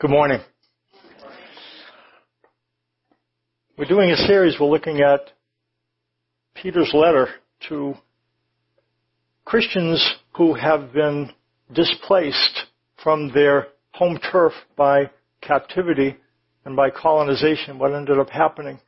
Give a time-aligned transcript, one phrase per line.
[0.00, 0.40] Good morning.
[3.76, 5.20] We're doing a series, we're looking at
[6.54, 7.28] Peter's letter
[7.68, 7.92] to
[9.44, 10.02] Christians
[10.34, 11.32] who have been
[11.74, 12.62] displaced
[13.02, 15.10] from their home turf by
[15.42, 16.16] captivity
[16.64, 17.78] and by colonization.
[17.78, 18.80] What ended up happening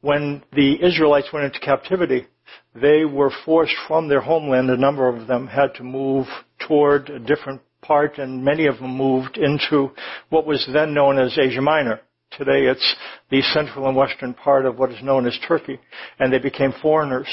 [0.00, 2.26] when the Israelites went into captivity,
[2.74, 4.70] they were forced from their homeland.
[4.70, 6.26] A number of them had to move
[6.66, 9.90] toward a different part, and many of them moved into
[10.30, 12.00] what was then known as Asia Minor.
[12.38, 12.94] Today it's
[13.30, 15.78] the central and western part of what is known as Turkey,
[16.18, 17.28] and they became foreigners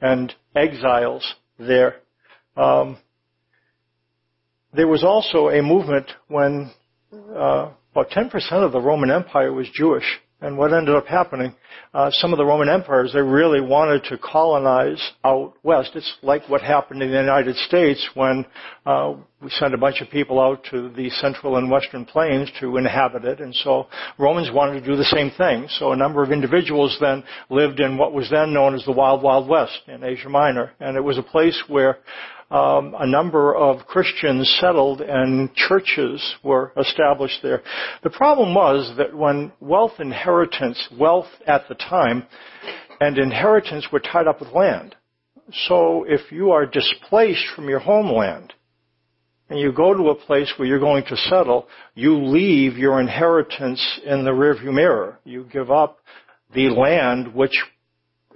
[0.00, 1.96] and exiles there.
[2.56, 2.98] Um,
[4.74, 6.70] there was also a movement when
[7.12, 10.04] uh, about 10% of the Roman Empire was Jewish,
[10.44, 11.54] and what ended up happening,
[11.94, 15.92] uh, some of the Roman empires, they really wanted to colonize out west.
[15.94, 18.44] It's like what happened in the United States when
[18.84, 22.76] uh, we sent a bunch of people out to the central and western plains to
[22.76, 23.40] inhabit it.
[23.40, 23.86] And so
[24.18, 25.66] Romans wanted to do the same thing.
[25.78, 29.22] So a number of individuals then lived in what was then known as the Wild
[29.22, 30.72] Wild West in Asia Minor.
[30.78, 31.98] And it was a place where
[32.50, 37.62] um, a number of Christians settled and churches were established there.
[38.02, 42.26] The problem was that when wealth inheritance, wealth at the time,
[43.00, 44.94] and inheritance were tied up with land.
[45.66, 48.54] So if you are displaced from your homeland,
[49.48, 54.00] and you go to a place where you're going to settle, you leave your inheritance
[54.04, 55.18] in the rearview mirror.
[55.24, 55.98] You give up
[56.54, 57.62] the land which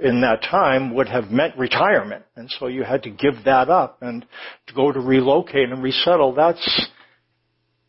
[0.00, 2.24] in that time would have meant retirement.
[2.36, 4.24] And so you had to give that up and
[4.68, 6.34] to go to relocate and resettle.
[6.34, 6.88] That's,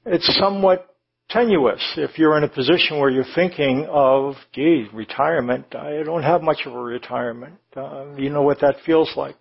[0.05, 0.95] it's somewhat
[1.29, 5.75] tenuous if you're in a position where you're thinking of, gee, retirement.
[5.75, 7.55] I don't have much of a retirement.
[7.75, 9.35] Uh, you know what that feels like.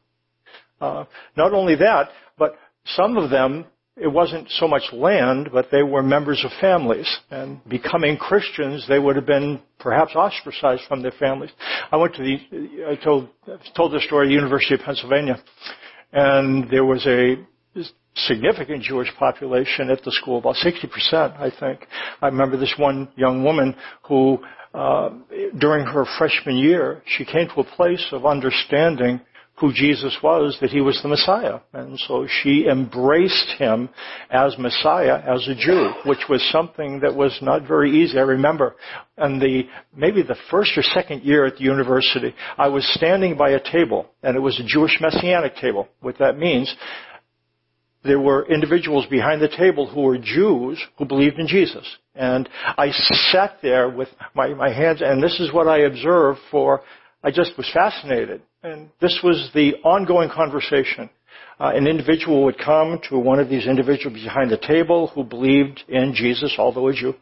[0.80, 1.04] Uh,
[1.36, 3.64] not only that, but some of them
[4.00, 7.08] it wasn't so much land, but they were members of families.
[7.30, 11.50] And becoming Christians, they would have been perhaps ostracized from their families.
[11.90, 13.28] I went to the, I told,
[13.76, 15.42] told this story at the University of Pennsylvania,
[16.12, 17.36] and there was a
[18.26, 21.86] significant Jewish population at the school, about 60%, I think.
[22.20, 24.38] I remember this one young woman who,
[24.74, 25.10] uh,
[25.58, 29.20] during her freshman year, she came to a place of understanding
[29.60, 31.58] who Jesus was, that he was the Messiah.
[31.72, 33.88] And so she embraced him
[34.30, 38.18] as Messiah, as a Jew, which was something that was not very easy.
[38.18, 38.76] I remember
[39.16, 39.64] in the,
[39.96, 44.06] maybe the first or second year at the university, I was standing by a table,
[44.22, 45.88] and it was a Jewish Messianic table.
[46.00, 46.72] What that means,
[48.04, 51.84] there were individuals behind the table who were Jews who believed in Jesus.
[52.14, 52.90] And I
[53.32, 56.82] sat there with my, my hands, and this is what I observed for,
[57.24, 61.10] I just was fascinated and this was the ongoing conversation.
[61.60, 65.82] Uh, an individual would come to one of these individuals behind the table who believed
[65.88, 67.14] in Jesus, although a Jew,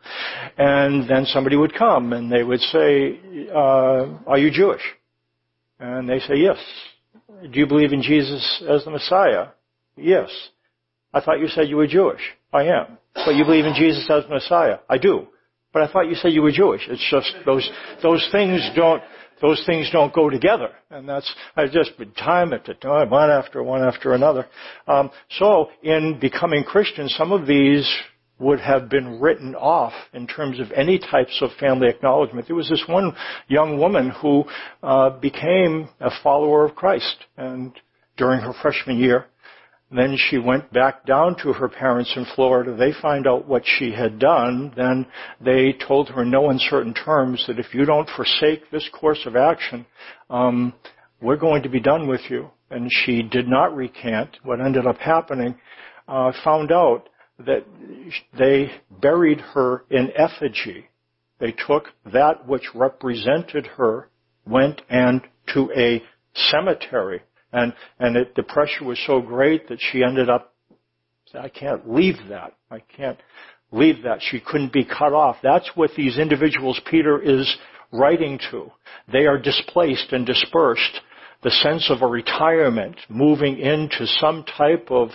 [0.59, 3.19] and then somebody would come and they would say,
[3.51, 4.83] uh, "Are you Jewish?"
[5.81, 6.59] And they say, "Yes."
[7.43, 9.49] Do you believe in Jesus as the Messiah?
[9.97, 10.31] Yes.
[11.13, 12.21] I thought you said you were Jewish.
[12.53, 12.99] I am.
[13.15, 14.79] But you believe in Jesus as Messiah?
[14.89, 15.29] I do.
[15.73, 16.87] But I thought you said you were Jewish.
[16.89, 17.71] It's just those
[18.03, 19.03] those things don't
[19.41, 20.71] those things don't go together.
[20.91, 24.47] And that's, I've just been time after time, one after one after another.
[24.87, 27.91] Um, so in becoming Christian, some of these
[28.39, 32.47] would have been written off in terms of any types of family acknowledgement.
[32.47, 33.17] There was this one
[33.49, 34.45] young woman who
[34.83, 37.73] uh, became a follower of Christ, and
[38.17, 39.27] during her freshman year,
[39.91, 42.75] then she went back down to her parents in Florida.
[42.75, 44.73] They find out what she had done.
[44.77, 45.07] Then
[45.41, 49.37] they told her in no uncertain terms that if you don't forsake this course of
[49.37, 49.87] action,
[50.29, 50.75] um,
[51.21, 52.51] we're going to be done with you.
[52.69, 54.39] And she did not recant.
[54.43, 55.55] What ended up happening,
[56.09, 57.09] uh, found out
[57.39, 57.65] that
[58.37, 60.89] they buried her in effigy.
[61.39, 64.09] They took that which represented her,
[64.45, 65.21] went and
[65.55, 66.03] to a
[66.35, 67.21] cemetery
[67.57, 70.55] and, and it, the pressure was so great that she ended up,
[71.35, 72.53] I can't leave that.
[72.71, 73.19] I can't
[73.73, 74.19] leave that.
[74.21, 75.37] She couldn't be cut off.
[75.43, 77.57] That's what these individuals Peter is
[77.93, 78.71] writing to.
[79.11, 81.01] They are displaced and dispersed.
[81.43, 85.11] The sense of a retirement, moving into some type of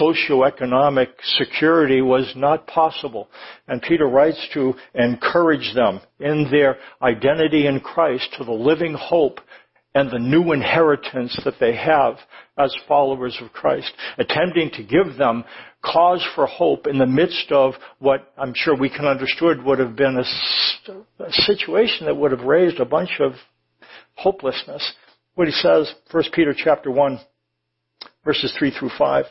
[0.00, 1.08] socioeconomic
[1.38, 3.28] security was not possible.
[3.68, 9.40] And Peter writes to encourage them in their identity in Christ to the living hope
[9.96, 12.18] and the new inheritance that they have
[12.58, 15.42] as followers of Christ, attempting to give them
[15.82, 19.96] cause for hope in the midst of what I'm sure we can understood would have
[19.96, 23.32] been a, a situation that would have raised a bunch of
[24.16, 24.92] hopelessness.
[25.34, 27.18] What he says, 1 Peter chapter 1,
[28.22, 29.24] verses 3 through 5.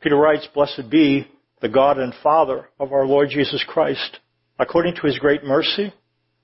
[0.00, 1.26] Peter writes, Blessed be
[1.60, 4.20] the God and Father of our Lord Jesus Christ.
[4.60, 5.92] According to his great mercy,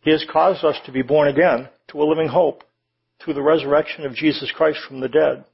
[0.00, 2.64] he has caused us to be born again to a living hope
[3.22, 5.44] through the resurrection of Jesus Christ from the dead,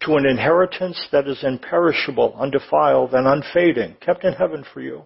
[0.00, 5.04] to an inheritance that is imperishable, undefiled, and unfading, kept in heaven for you,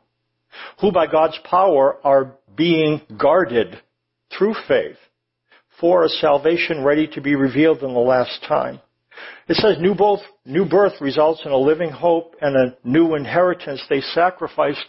[0.81, 3.81] who by God's power are being guarded
[4.37, 4.97] through faith
[5.81, 8.81] for a salvation ready to be revealed in the last time.
[9.49, 9.95] It says new,
[10.45, 13.83] new birth results in a living hope and a new inheritance.
[13.89, 14.85] They sacrificed,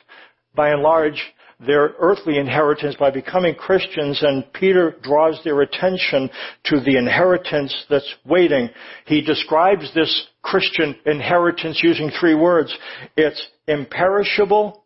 [0.55, 1.21] by and large,
[1.65, 6.29] their earthly inheritance by becoming Christians and Peter draws their attention
[6.65, 8.69] to the inheritance that's waiting.
[9.05, 12.75] He describes this Christian inheritance using three words.
[13.15, 14.83] It's imperishable,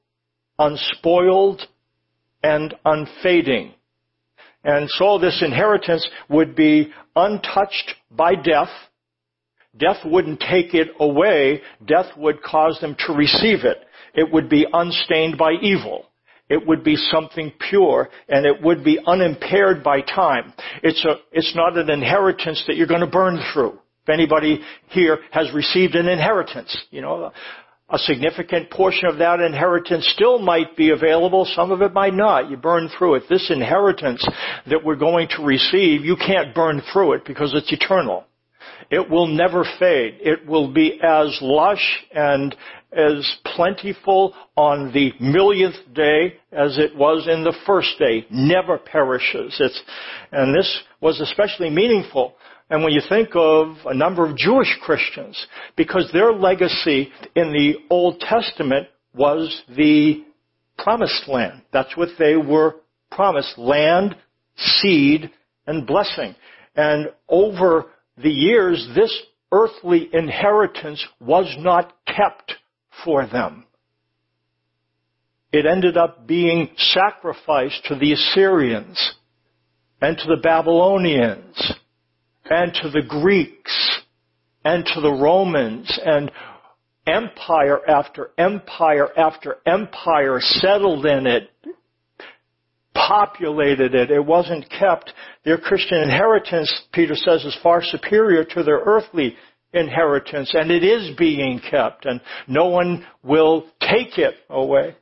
[0.60, 1.62] unspoiled,
[2.44, 3.74] and unfading.
[4.64, 8.70] And so this inheritance would be untouched by death.
[9.78, 11.62] Death wouldn't take it away.
[11.86, 13.78] Death would cause them to receive it.
[14.14, 16.06] It would be unstained by evil.
[16.50, 20.54] It would be something pure and it would be unimpaired by time.
[20.82, 23.80] It's a, it's not an inheritance that you're going to burn through.
[24.04, 27.32] If anybody here has received an inheritance, you know,
[27.90, 31.46] a significant portion of that inheritance still might be available.
[31.56, 32.50] Some of it might not.
[32.50, 33.24] You burn through it.
[33.30, 34.26] This inheritance
[34.70, 38.26] that we're going to receive, you can't burn through it because it's eternal.
[38.90, 40.20] It will never fade.
[40.22, 42.56] It will be as lush and
[42.92, 48.26] as plentiful on the millionth day as it was in the first day.
[48.30, 49.56] Never perishes.
[49.60, 49.82] It's,
[50.32, 52.36] and this was especially meaningful
[52.70, 57.76] and when you think of a number of Jewish Christians, because their legacy in the
[57.90, 60.26] Old Testament was the
[60.78, 61.62] promised land.
[61.72, 62.76] That's what they were
[63.10, 63.58] promised.
[63.58, 64.18] Land,
[64.58, 65.32] seed,
[65.66, 66.36] and blessing.
[66.76, 67.86] And over
[68.18, 69.18] the years, this
[69.52, 72.56] earthly inheritance was not kept
[73.04, 73.66] for them.
[75.52, 79.16] It ended up being sacrificed to the Assyrians
[80.02, 81.74] and to the Babylonians
[82.46, 84.02] and to the Greeks
[84.64, 86.32] and to the Romans and
[87.08, 91.50] empire after empire after empire settled in it,
[92.94, 94.12] populated it.
[94.12, 95.14] It wasn't kept.
[95.46, 99.36] Their Christian inheritance, Peter says, is far superior to their earthly
[99.74, 104.96] inheritance and it is being kept and no one will take it away.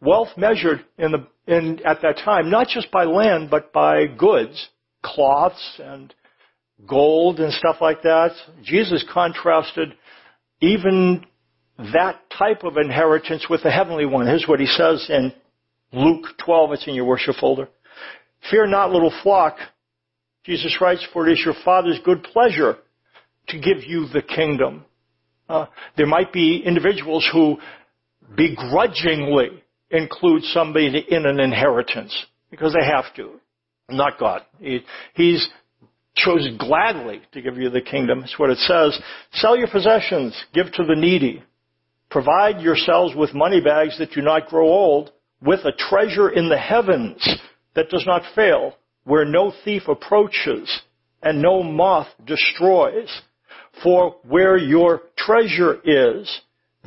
[0.00, 4.68] Wealth measured in the, in, at that time, not just by land, but by goods,
[5.02, 6.12] cloths and
[6.86, 8.32] gold and stuff like that.
[8.62, 9.94] Jesus contrasted
[10.60, 11.24] even
[11.92, 14.26] that type of inheritance with the heavenly one.
[14.26, 15.32] Here's what he says in
[15.92, 16.72] Luke 12.
[16.72, 17.68] It's in your worship folder.
[18.50, 19.56] Fear not, little flock.
[20.44, 22.76] Jesus writes, for it is your Father's good pleasure
[23.48, 24.84] to give you the kingdom.
[25.48, 27.58] Uh, there might be individuals who
[28.36, 32.14] begrudgingly include somebody in an inheritance
[32.50, 33.40] because they have to.
[33.90, 34.42] Not God.
[34.58, 34.80] He,
[35.14, 35.46] he's
[36.16, 38.20] chose gladly to give you the kingdom.
[38.20, 38.98] That's what it says.
[39.32, 41.42] Sell your possessions, give to the needy.
[42.10, 45.10] Provide yourselves with money bags that do not grow old,
[45.42, 47.26] with a treasure in the heavens
[47.74, 48.74] that does not fail,
[49.04, 50.82] where no thief approaches
[51.22, 53.22] and no moth destroys.
[53.82, 56.40] For where your treasure is,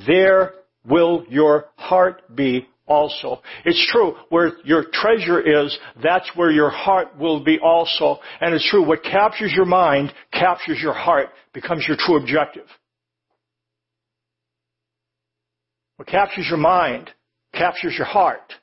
[0.05, 0.53] there
[0.87, 3.41] will your heart be also.
[3.65, 8.19] It's true, where your treasure is, that's where your heart will be also.
[8.39, 12.67] And it's true, what captures your mind captures your heart, becomes your true objective.
[15.97, 17.09] What captures your mind
[17.53, 18.53] captures your heart,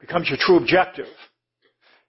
[0.00, 1.06] becomes your true objective.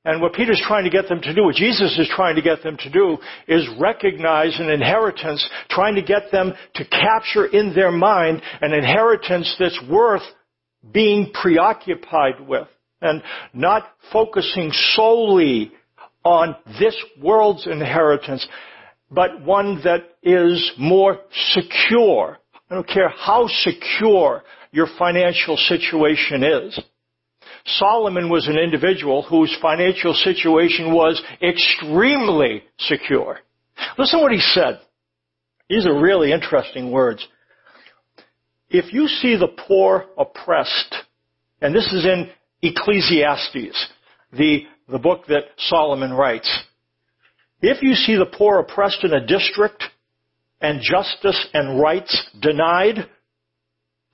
[0.06, 2.64] And what Peter's trying to get them to do, what Jesus is trying to get
[2.64, 7.92] them to do, is recognize an inheritance, trying to get them to capture in their
[7.92, 10.22] mind an inheritance that's worth
[10.94, 12.68] being preoccupied with
[13.02, 13.22] and
[13.54, 15.72] not focusing solely
[16.24, 18.48] on this world's inheritance,
[19.12, 21.20] but one that is more
[21.52, 22.38] secure.
[22.70, 26.80] I don't care how secure your financial situation is.
[27.78, 33.40] Solomon was an individual whose financial situation was extremely secure.
[33.98, 34.80] Listen what he said.
[35.70, 37.26] These are really interesting words.
[38.70, 40.96] If you see the poor oppressed,
[41.62, 42.30] and this is in
[42.62, 43.88] Ecclesiastes,
[44.34, 46.50] the, the book that Solomon writes,
[47.62, 49.84] if you see the poor oppressed in a district
[50.62, 53.10] and justice and rights denied,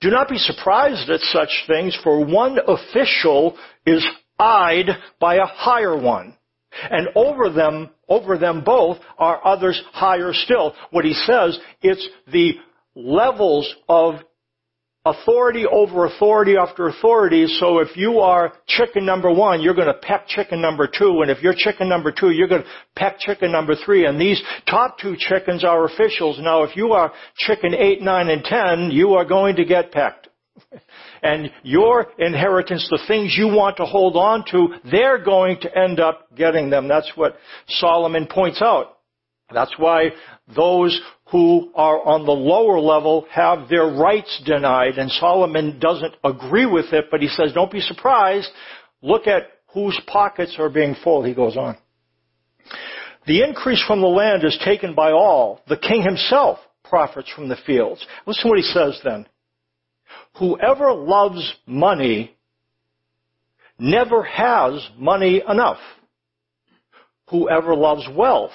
[0.00, 4.06] do not be surprised at such things, for one official is
[4.38, 6.36] eyed by a higher one.
[6.90, 10.74] And over them, over them both are others higher still.
[10.90, 12.54] What he says, it's the
[12.94, 14.16] levels of
[15.06, 17.46] authority over authority after authority.
[17.46, 21.22] So if you are chicken number one, you're going to peck chicken number two.
[21.22, 24.04] And if you're chicken number two, you're going to peck chicken number three.
[24.04, 26.38] And these top two chickens are officials.
[26.40, 30.28] Now if you are chicken eight, nine, and ten, you are going to get pecked.
[31.22, 35.98] And your inheritance, the things you want to hold on to, they're going to end
[35.98, 36.86] up getting them.
[36.86, 37.36] That's what
[37.66, 38.98] Solomon points out.
[39.52, 40.10] That's why
[40.54, 46.66] those who are on the lower level have their rights denied, and Solomon doesn't agree
[46.66, 48.48] with it, but he says, don't be surprised.
[49.02, 49.42] Look at
[49.74, 51.76] whose pockets are being full, he goes on.
[53.26, 55.60] The increase from the land is taken by all.
[55.68, 58.06] The king himself profits from the fields.
[58.24, 59.26] Listen to what he says then.
[60.38, 62.36] Whoever loves money
[63.78, 65.80] never has money enough.
[67.30, 68.52] Whoever loves wealth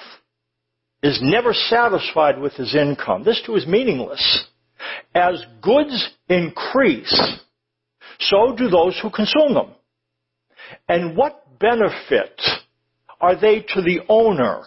[1.02, 3.24] is never satisfied with his income.
[3.24, 4.46] This too is meaningless.
[5.14, 7.38] As goods increase,
[8.20, 9.70] so do those who consume them.
[10.88, 12.40] And what benefit
[13.20, 14.62] are they to the owner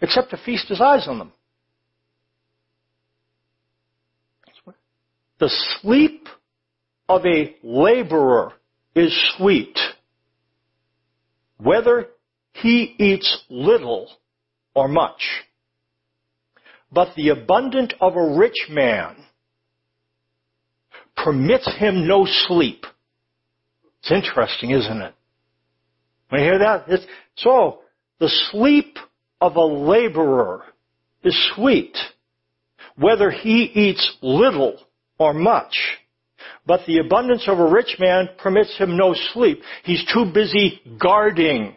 [0.00, 1.32] except to feast his eyes on them?
[5.38, 5.50] The
[5.80, 6.28] sleep
[7.08, 8.54] of a laborer
[8.94, 9.78] is sweet,
[11.58, 12.06] whether
[12.54, 14.08] he eats little
[14.76, 15.22] or much.
[16.92, 19.16] But the abundant of a rich man
[21.16, 22.84] permits him no sleep.
[24.00, 25.14] It's interesting, isn't it?
[26.28, 26.84] When you hear that?
[26.88, 27.06] It's,
[27.36, 27.80] so,
[28.20, 28.98] the sleep
[29.40, 30.62] of a laborer
[31.24, 31.96] is sweet,
[32.96, 34.78] whether he eats little
[35.18, 35.74] or much.
[36.66, 39.62] But the abundance of a rich man permits him no sleep.
[39.84, 41.76] He's too busy guarding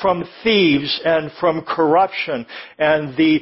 [0.00, 2.46] from thieves and from corruption.
[2.78, 3.40] And the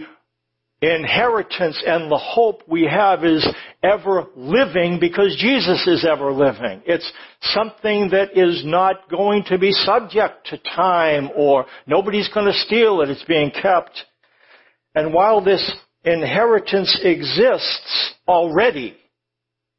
[0.83, 3.47] inheritance and the hope we have is
[3.83, 6.83] ever living because Jesus is ever living.
[6.85, 7.11] It's
[7.41, 13.01] something that is not going to be subject to time or nobody's going to steal
[13.01, 13.09] it.
[13.09, 13.99] It's being kept.
[14.95, 15.71] And while this
[16.05, 18.97] inheritance exists already,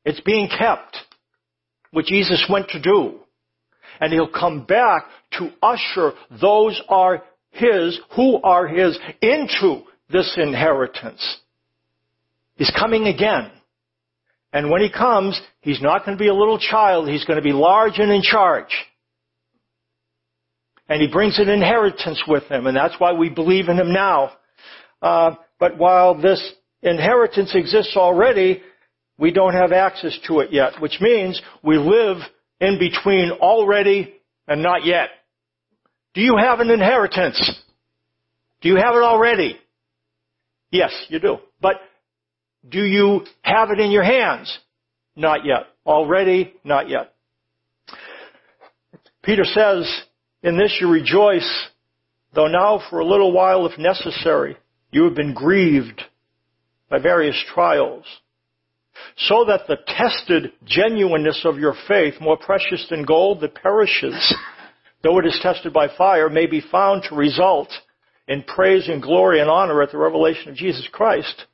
[0.04, 0.98] it's being kept.
[1.92, 3.20] What Jesus went to do.
[4.00, 11.38] And he'll come back to usher those are his, who are his, into this inheritance.
[12.56, 13.52] He's coming again.
[14.54, 17.44] And when he comes, he's not going to be a little child, he's going to
[17.44, 18.72] be large and in charge.
[20.90, 24.32] And he brings an inheritance with him, and that's why we believe in him now.
[25.02, 28.62] Uh, but while this inheritance exists already,
[29.18, 32.18] we don't have access to it yet, which means we live
[32.62, 34.14] in between already
[34.48, 35.10] and not yet.
[36.18, 37.40] Do you have an inheritance?
[38.62, 39.56] Do you have it already?
[40.72, 41.38] Yes, you do.
[41.62, 41.76] But
[42.68, 44.58] do you have it in your hands?
[45.16, 45.68] Not yet.
[45.86, 46.56] Already?
[46.64, 47.14] Not yet.
[49.22, 49.88] Peter says,
[50.42, 51.68] in this you rejoice,
[52.34, 54.58] though now for a little while if necessary,
[54.90, 56.02] you have been grieved
[56.90, 58.06] by various trials,
[59.18, 64.36] so that the tested genuineness of your faith, more precious than gold that perishes,
[65.04, 67.70] though it is tested by fire, may be found to result
[68.28, 71.46] in praise and glory and honor at the revelation of Jesus Christ.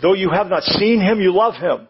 [0.00, 1.88] Though you have not seen him, you love him.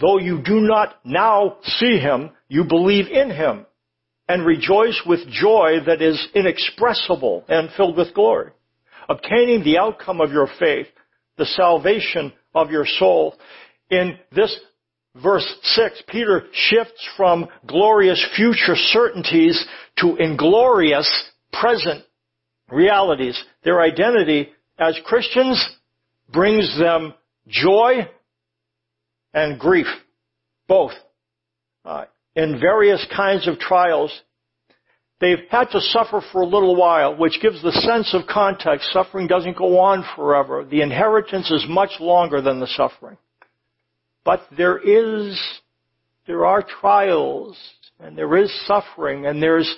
[0.00, 3.66] Though you do not now see him, you believe in him
[4.28, 8.50] and rejoice with joy that is inexpressible and filled with glory,
[9.08, 10.86] obtaining the outcome of your faith,
[11.36, 13.36] the salvation of your soul.
[13.90, 14.58] In this
[15.22, 19.64] verse 6, Peter shifts from glorious future certainties
[19.98, 22.04] to inglorious present
[22.70, 23.40] realities.
[23.64, 25.64] Their identity as Christians
[26.32, 27.14] brings them
[27.46, 28.08] joy
[29.32, 29.86] and grief,
[30.66, 30.92] both,
[31.84, 32.04] uh,
[32.34, 34.12] in various kinds of trials.
[35.20, 38.92] They've had to suffer for a little while, which gives the sense of context.
[38.92, 40.64] Suffering doesn't go on forever.
[40.64, 43.16] The inheritance is much longer than the suffering.
[44.24, 45.40] But there is,
[46.26, 47.58] there are trials,
[48.00, 49.72] and there is suffering, and there's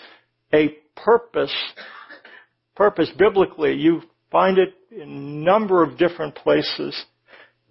[0.54, 1.54] a purpose,
[2.74, 3.74] purpose biblically.
[3.74, 7.04] You find it in a number of different places.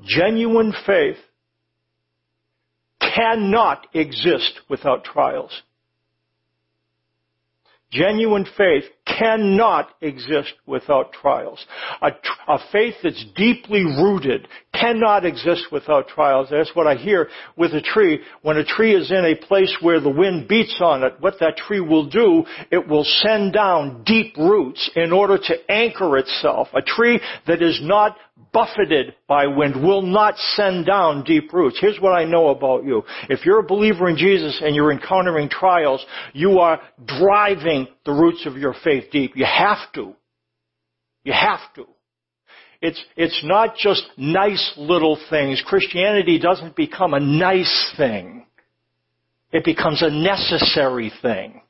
[0.03, 1.17] Genuine faith
[2.99, 5.61] cannot exist without trials.
[7.95, 11.65] Genuine faith cannot exist without trials.
[12.01, 12.11] A,
[12.47, 16.49] a, faith that's deeply rooted cannot exist without trials.
[16.51, 18.19] That's what I hear with a tree.
[18.41, 21.55] When a tree is in a place where the wind beats on it, what that
[21.55, 26.67] tree will do, it will send down deep roots in order to anchor itself.
[26.73, 28.17] A tree that is not
[28.51, 31.77] buffeted by wind will not send down deep roots.
[31.79, 33.03] Here's what I know about you.
[33.29, 38.45] If you're a believer in Jesus and you're encountering trials, you are driving the roots
[38.45, 39.33] of your faith deep.
[39.35, 40.13] You have to.
[41.23, 41.85] You have to.
[42.81, 45.63] It's, it's not just nice little things.
[45.65, 48.45] Christianity doesn't become a nice thing.
[49.51, 51.61] It becomes a necessary thing.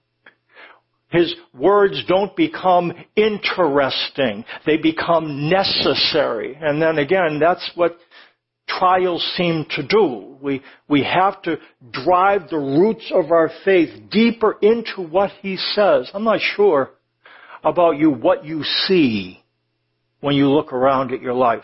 [1.15, 4.43] His words don't become interesting.
[4.65, 6.57] They become necessary.
[6.59, 7.97] And then again, that's what
[8.67, 10.37] trials seem to do.
[10.41, 11.57] We, we have to
[11.91, 16.09] drive the roots of our faith deeper into what he says.
[16.13, 16.91] I'm not sure
[17.63, 19.43] about you what you see
[20.19, 21.63] when you look around at your life.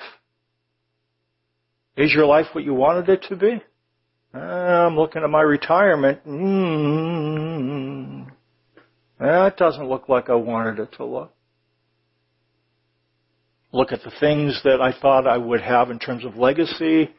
[1.98, 3.62] Is your life what you wanted it to be?
[4.34, 6.25] I'm looking at my retirement.
[6.25, 7.90] Mm,
[9.21, 11.31] Eh, that doesn't look like I wanted it to look.
[13.71, 17.09] Look at the things that I thought I would have in terms of legacy.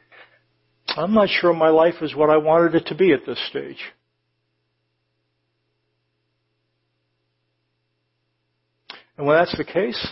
[0.89, 3.79] I'm not sure my life is what I wanted it to be at this stage.
[9.17, 10.09] And when that's the case,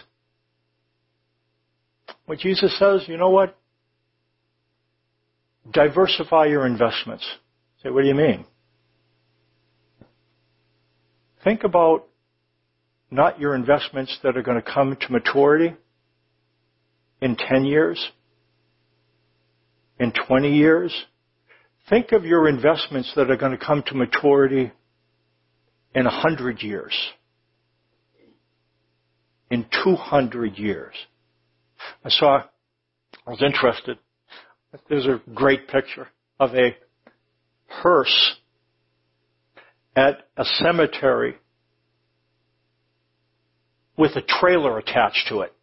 [2.27, 3.59] what Jesus says, you know what?
[5.73, 7.27] Diversify your investments.
[7.83, 8.45] Say, what do you mean?
[11.43, 12.07] Think about
[13.11, 15.75] not your investments that are going to come to maturity
[17.21, 18.11] in 10 years,
[19.99, 20.95] in 20 years.
[21.89, 24.71] Think of your investments that are going to come to maturity
[25.95, 26.95] in 100 years,
[29.51, 30.95] in 200 years.
[32.05, 32.43] I saw,
[33.27, 33.99] I was interested.
[34.89, 36.77] There's a great picture of a
[37.67, 38.37] hearse
[39.97, 41.37] at a cemetery
[43.97, 45.55] with a trailer attached to it.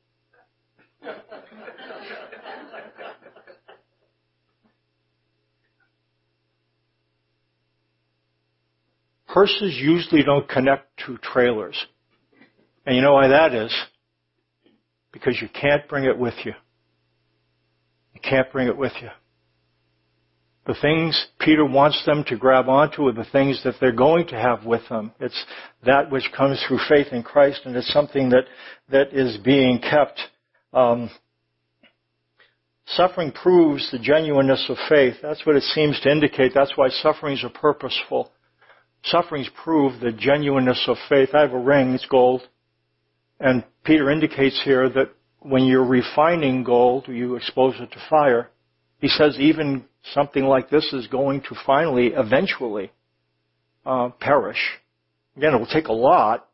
[9.26, 11.86] Hearses usually don't connect to trailers.
[12.86, 13.76] And you know why that is?
[15.12, 16.54] Because you can't bring it with you.
[18.14, 19.10] You can't bring it with you.
[20.68, 24.36] The things Peter wants them to grab onto are the things that they're going to
[24.36, 25.14] have with them.
[25.18, 25.46] It's
[25.86, 28.44] that which comes through faith in Christ, and it's something that,
[28.90, 30.20] that is being kept.
[30.74, 31.10] Um,
[32.86, 35.16] suffering proves the genuineness of faith.
[35.22, 36.52] That's what it seems to indicate.
[36.54, 38.34] That's why sufferings are purposeful.
[39.06, 41.30] Sufferings prove the genuineness of faith.
[41.34, 42.46] I have a ring, it's gold.
[43.40, 48.50] And Peter indicates here that when you're refining gold, you expose it to fire.
[49.00, 52.92] He says even something like this is going to finally, eventually,
[53.86, 54.60] uh, perish.
[55.36, 56.48] Again, it will take a lot,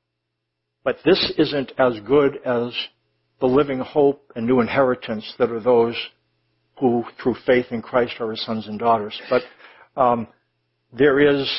[0.84, 2.74] but this isn't as good as
[3.40, 5.96] the living hope and new inheritance that are those
[6.80, 9.20] who, through faith in Christ, are his sons and daughters.
[9.30, 9.44] But
[9.96, 10.28] um,
[10.92, 11.50] there is,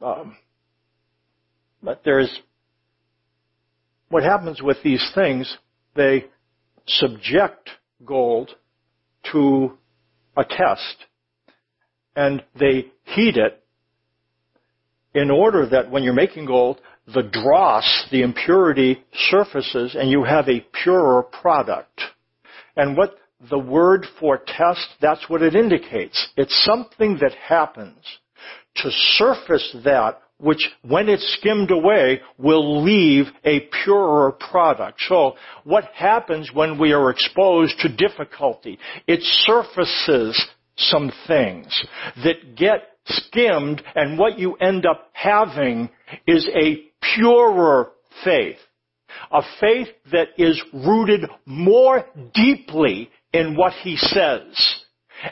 [0.00, 0.36] um,
[1.82, 2.30] but there is,
[4.08, 5.56] what happens with these things?
[5.94, 6.26] They
[6.86, 7.70] subject
[8.04, 8.50] gold
[9.32, 9.76] to
[10.36, 10.96] a test
[12.16, 13.62] and they heat it
[15.14, 20.48] in order that when you're making gold, the dross, the impurity surfaces and you have
[20.48, 22.00] a purer product.
[22.76, 23.16] And what
[23.48, 26.28] the word for test, that's what it indicates.
[26.36, 27.98] It's something that happens
[28.76, 35.00] to surface that which when it's skimmed away will leave a purer product.
[35.08, 38.78] So what happens when we are exposed to difficulty?
[39.06, 40.40] It surfaces
[40.76, 41.84] some things
[42.24, 45.90] that get skimmed and what you end up having
[46.26, 47.92] is a purer
[48.24, 48.58] faith.
[49.32, 54.80] A faith that is rooted more deeply in what he says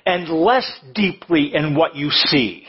[0.04, 2.66] and less deeply in what you see.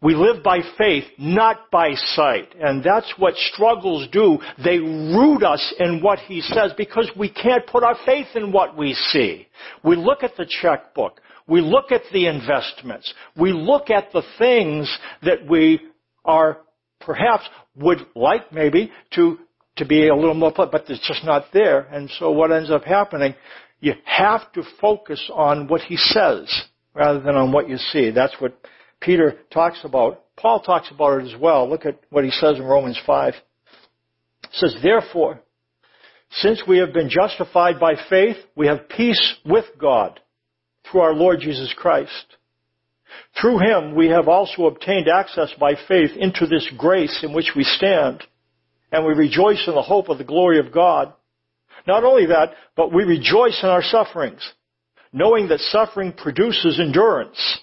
[0.00, 2.54] We live by faith, not by sight.
[2.60, 4.38] And that's what struggles do.
[4.62, 8.76] They root us in what he says because we can't put our faith in what
[8.76, 9.48] we see.
[9.82, 11.20] We look at the checkbook.
[11.48, 13.12] We look at the investments.
[13.36, 15.80] We look at the things that we
[16.24, 16.58] are
[17.00, 19.38] perhaps would like maybe to,
[19.76, 21.80] to be a little more, but it's just not there.
[21.80, 23.34] And so what ends up happening,
[23.80, 26.52] you have to focus on what he says
[26.94, 28.10] rather than on what you see.
[28.10, 28.54] That's what
[29.00, 30.22] Peter talks about.
[30.36, 31.68] Paul talks about it as well.
[31.68, 33.34] Look at what he says in Romans 5.
[33.34, 35.40] It says, Therefore,
[36.30, 40.20] since we have been justified by faith, we have peace with God
[40.90, 42.36] through our Lord Jesus Christ.
[43.40, 47.64] Through him we have also obtained access by faith into this grace in which we
[47.64, 48.22] stand,
[48.92, 51.12] and we rejoice in the hope of the glory of God.
[51.86, 54.52] Not only that, but we rejoice in our sufferings,
[55.12, 57.60] knowing that suffering produces endurance,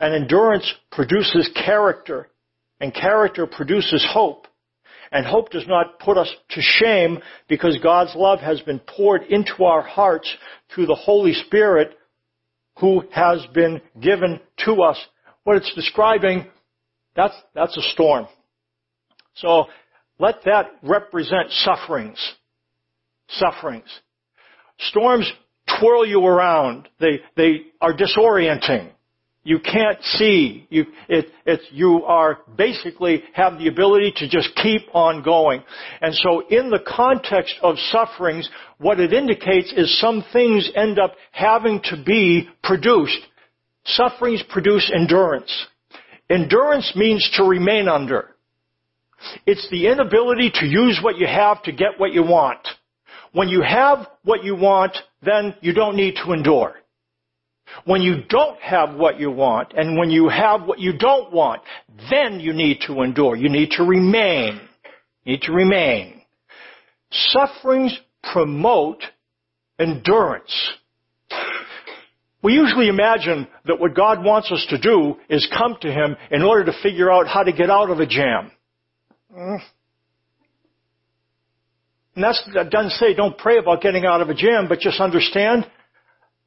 [0.00, 2.28] and endurance produces character,
[2.80, 4.46] and character produces hope.
[5.12, 9.64] And hope does not put us to shame because God's love has been poured into
[9.64, 10.28] our hearts
[10.74, 11.96] through the Holy Spirit
[12.80, 14.98] who has been given to us.
[15.44, 16.46] What it's describing,
[17.14, 18.26] that's, that's a storm.
[19.34, 19.66] So
[20.18, 22.18] let that represent sufferings.
[23.28, 23.88] Sufferings.
[24.78, 25.30] Storms
[25.78, 26.88] twirl you around.
[27.00, 28.90] They, they are disorienting.
[29.46, 30.66] You can't see.
[30.70, 35.62] You, it, it, you are basically have the ability to just keep on going.
[36.00, 41.14] And so in the context of sufferings, what it indicates is some things end up
[41.30, 43.20] having to be produced.
[43.84, 45.66] Sufferings produce endurance.
[46.28, 48.34] Endurance means to remain under.
[49.46, 52.66] It's the inability to use what you have to get what you want.
[53.30, 56.74] When you have what you want, then you don't need to endure.
[57.84, 61.62] When you don't have what you want, and when you have what you don't want,
[62.10, 63.36] then you need to endure.
[63.36, 64.60] You need to remain.
[65.24, 66.22] You need to remain.
[67.10, 67.98] Sufferings
[68.32, 69.02] promote
[69.78, 70.52] endurance.
[72.42, 76.42] We usually imagine that what God wants us to do is come to Him in
[76.42, 78.52] order to figure out how to get out of a jam.
[79.36, 79.58] Mm.
[82.14, 85.00] And that's, that doesn't say don't pray about getting out of a jam, but just
[85.00, 85.66] understand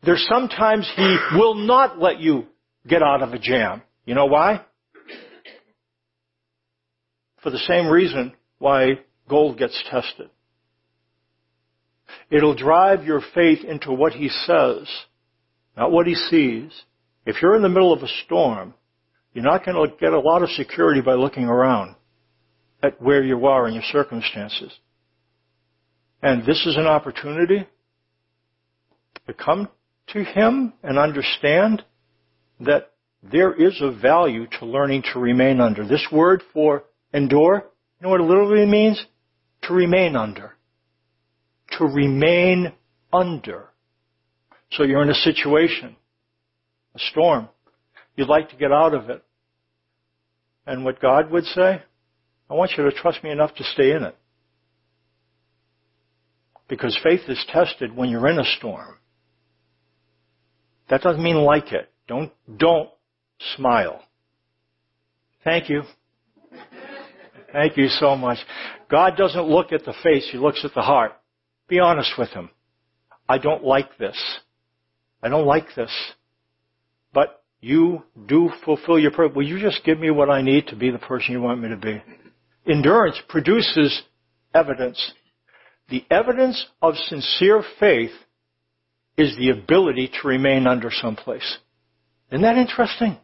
[0.03, 2.45] there's sometimes He will not let you
[2.87, 3.81] get out of a jam.
[4.05, 4.65] You know why?
[7.43, 10.29] For the same reason why gold gets tested.
[12.29, 14.87] It'll drive your faith into what He says,
[15.77, 16.71] not what He sees.
[17.25, 18.73] If you're in the middle of a storm,
[19.33, 21.95] you're not going to get a lot of security by looking around
[22.81, 24.71] at where you are in your circumstances.
[26.21, 27.67] And this is an opportunity
[29.27, 29.69] to come
[30.13, 31.83] to Him and understand
[32.59, 32.91] that
[33.21, 35.85] there is a value to learning to remain under.
[35.85, 37.65] This word for endure,
[37.99, 39.03] you know what it literally means?
[39.63, 40.55] To remain under.
[41.77, 42.73] To remain
[43.11, 43.69] under.
[44.71, 45.95] So you're in a situation,
[46.95, 47.49] a storm.
[48.15, 49.23] You'd like to get out of it.
[50.65, 51.81] And what God would say,
[52.49, 54.15] I want you to trust me enough to stay in it.
[56.67, 58.98] Because faith is tested when you're in a storm.
[60.89, 61.89] That doesn't mean like it.
[62.07, 62.89] Don't, don't
[63.55, 64.03] smile.
[65.43, 65.83] Thank you.
[67.51, 68.37] Thank you so much.
[68.89, 71.13] God doesn't look at the face, He looks at the heart.
[71.67, 72.49] Be honest with Him.
[73.27, 74.17] I don't like this.
[75.21, 75.91] I don't like this.
[77.13, 79.35] But you do fulfill your purpose.
[79.35, 81.69] Will you just give me what I need to be the person you want me
[81.69, 82.01] to be?
[82.67, 84.01] Endurance produces
[84.53, 85.13] evidence.
[85.89, 88.11] The evidence of sincere faith
[89.19, 91.57] is the ability to remain under someplace.
[92.31, 93.17] Isn't that interesting?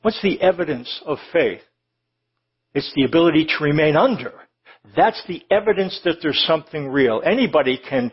[0.00, 1.60] What's the evidence of faith?
[2.72, 4.32] It's the ability to remain under.
[4.96, 7.22] That's the evidence that there's something real.
[7.24, 8.10] Anybody can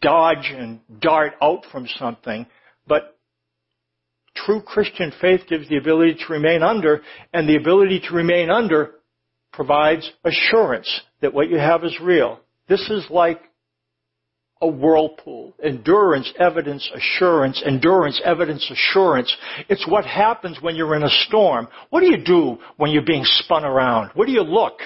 [0.00, 2.46] dodge and dart out from something,
[2.86, 3.18] but
[4.34, 7.02] true Christian faith gives the ability to remain under,
[7.34, 8.92] and the ability to remain under
[9.52, 12.40] provides assurance that what you have is real.
[12.68, 13.40] This is like
[14.60, 15.54] a whirlpool.
[15.62, 19.34] Endurance, evidence, assurance, endurance, evidence, assurance.
[19.68, 21.68] It's what happens when you're in a storm.
[21.90, 24.12] What do you do when you're being spun around?
[24.14, 24.78] Where do you look?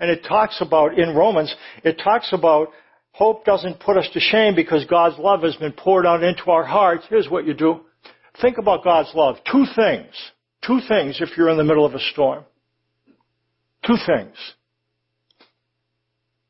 [0.00, 2.68] And it talks about, in Romans, it talks about
[3.12, 6.64] hope doesn't put us to shame because God's love has been poured out into our
[6.64, 7.04] hearts.
[7.08, 7.80] Here's what you do.
[8.40, 9.36] Think about God's love.
[9.50, 10.12] Two things.
[10.66, 12.44] Two things if you're in the middle of a storm.
[13.86, 14.36] Two things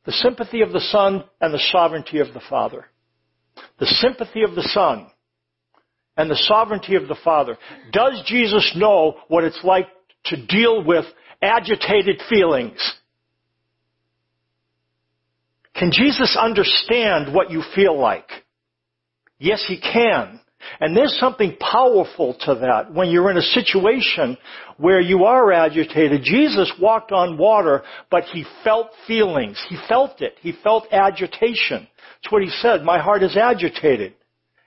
[0.05, 2.87] the sympathy of the Son and the sovereignty of the Father.
[3.79, 5.07] The sympathy of the Son
[6.17, 7.57] and the sovereignty of the Father.
[7.93, 9.87] Does Jesus know what it's like
[10.27, 11.05] to deal with
[11.41, 12.81] agitated feelings?
[15.75, 18.29] Can Jesus understand what you feel like?
[19.39, 20.41] Yes, He can.
[20.81, 24.37] And there's something powerful to that when you're in a situation
[24.77, 26.23] where you are agitated.
[26.25, 29.63] Jesus walked on water, but he felt feelings.
[29.69, 30.37] He felt it.
[30.41, 31.87] He felt agitation.
[32.23, 32.83] That's what he said.
[32.83, 34.15] My heart is agitated.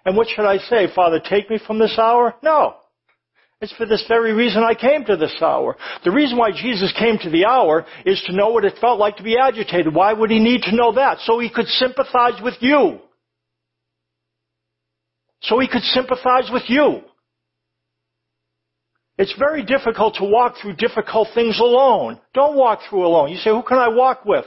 [0.06, 0.88] And what should I say?
[0.94, 2.36] Father, take me from this hour?
[2.44, 2.76] No.
[3.62, 5.78] It's for this very reason I came to this hour.
[6.04, 9.18] The reason why Jesus came to the hour is to know what it felt like
[9.18, 9.94] to be agitated.
[9.94, 11.20] Why would he need to know that?
[11.22, 13.00] So he could sympathize with you
[15.42, 17.02] so he could sympathize with you.
[19.18, 22.20] It's very difficult to walk through difficult things alone.
[22.34, 23.30] Don't walk through alone.
[23.30, 24.46] You say, who can I walk with?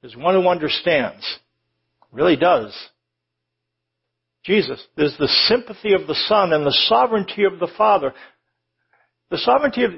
[0.00, 1.22] There's one who understands.
[2.12, 2.74] Really does.
[4.44, 4.82] Jesus.
[4.96, 8.14] There's the sympathy of the Son and the sovereignty of the Father.
[9.30, 9.90] The sovereignty of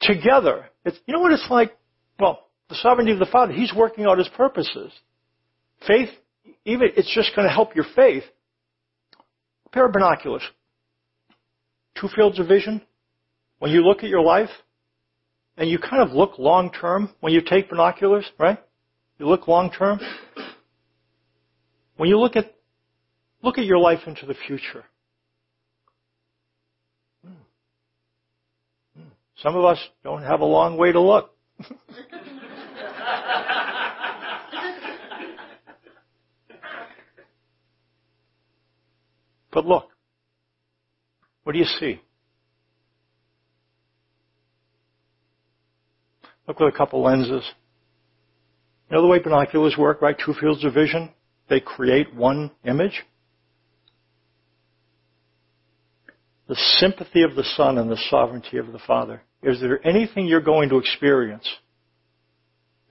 [0.00, 0.66] together.
[0.84, 1.76] It's, you know what it's like?
[2.20, 3.52] Well, the sovereignty of the Father.
[3.52, 4.92] He's working out His purposes.
[5.86, 6.10] Faith,
[6.64, 8.24] even it's just going to help your faith.
[9.66, 10.42] A pair of binoculars.
[12.00, 12.80] Two fields of vision.
[13.58, 14.50] When you look at your life,
[15.56, 18.58] and you kind of look long term when you take binoculars, right?
[19.18, 20.00] You look long term.
[21.96, 22.54] When you look at
[23.42, 24.84] look at your life into the future.
[27.24, 27.32] Hmm.
[28.96, 29.08] Hmm.
[29.36, 31.30] Some of us don't have a long way to look.
[39.54, 39.88] but look,
[41.44, 42.00] what do you see?
[46.48, 47.48] Look with a couple lenses.
[48.90, 50.16] You know the way binoculars work, right?
[50.18, 51.10] Two fields of vision.
[51.48, 53.04] They create one image.
[56.48, 59.22] The sympathy of the Son and the sovereignty of the Father.
[59.42, 61.48] Is there anything you're going to experience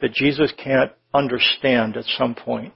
[0.02, 2.74] that Jesus can't understand at some point?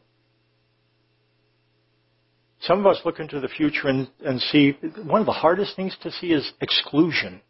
[2.68, 5.96] Some of us look into the future and, and see one of the hardest things
[6.04, 7.42] to see is exclusion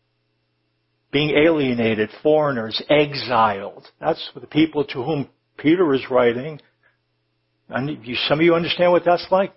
[1.12, 3.88] being alienated, foreigners, exiled.
[3.99, 6.60] That's the people to whom Peter is writing.
[7.69, 9.53] And you, some of you understand what that's like?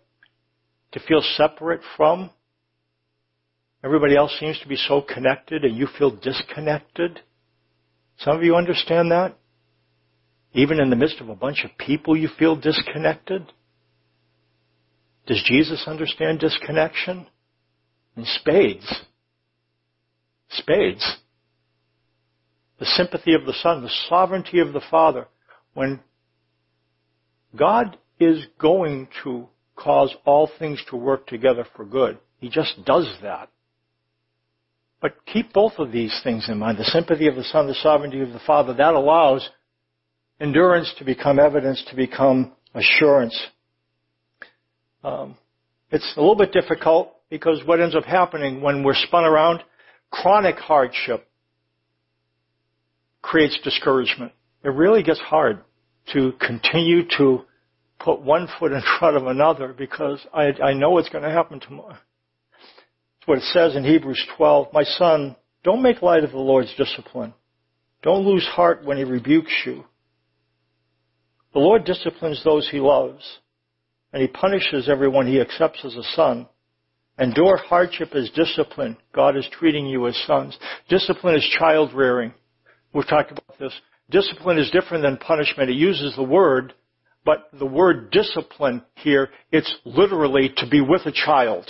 [0.93, 2.31] To feel separate from.
[3.85, 7.21] Everybody else seems to be so connected and you feel disconnected.
[8.19, 9.37] Some of you understand that?
[10.53, 13.53] Even in the midst of a bunch of people you feel disconnected?
[15.31, 17.25] Does Jesus understand disconnection?
[18.17, 19.05] In spades.
[20.49, 21.19] Spades
[22.81, 25.29] the sympathy of the Son, the sovereignty of the Father,
[25.75, 26.01] when
[27.55, 32.19] God is going to cause all things to work together for good.
[32.39, 33.51] He just does that.
[35.01, 36.79] But keep both of these things in mind.
[36.79, 39.49] The sympathy of the Son, the sovereignty of the Father, that allows
[40.41, 43.39] endurance to become evidence, to become assurance.
[45.03, 45.37] Um,
[45.91, 49.63] it's a little bit difficult because what ends up happening when we're spun around,
[50.11, 51.27] chronic hardship,
[53.23, 54.33] creates discouragement.
[54.65, 55.63] It really gets hard
[56.13, 57.45] to continue to
[57.99, 61.61] put one foot in front of another because I, I know it's going to happen
[61.61, 61.97] tomorrow.
[63.19, 64.69] It's what it says in Hebrews 12.
[64.73, 67.35] My son, don't make light of the Lord's discipline.
[68.03, 69.85] Don't lose heart when he rebukes you.
[71.53, 73.39] The Lord disciplines those he loves,
[74.13, 76.47] and he punishes everyone he accepts as a son.
[77.19, 78.97] Endure hardship as discipline.
[79.15, 80.59] God is treating you as sons.
[80.89, 82.33] Discipline is child rearing.
[82.95, 83.75] We've talked about this.
[84.11, 85.71] Discipline is different than punishment.
[85.71, 86.73] It uses the word,
[87.25, 91.67] but the word discipline here, it's literally to be with a child.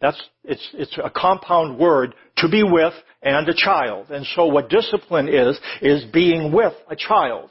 [0.00, 4.10] That's, it's, it's a compound word, to be with and a child.
[4.10, 7.50] And so what discipline is, is being with a child.